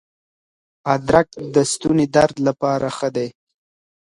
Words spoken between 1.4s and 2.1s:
د ستوني